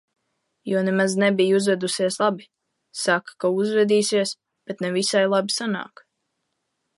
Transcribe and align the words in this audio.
Jo 0.69 0.79
nemaz 0.85 1.11
nebija 1.23 1.57
uzvedusies 1.59 2.17
labi. 2.21 2.47
Saka, 3.03 3.37
ka 3.45 3.53
uzvedīsies, 3.65 4.33
bet 4.71 4.83
ne 4.87 4.91
visai 4.97 5.23
labi 5.35 5.59
sanāk. 5.59 6.05